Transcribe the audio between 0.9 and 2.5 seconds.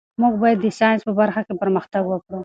په برخه کې پرمختګ وکړو.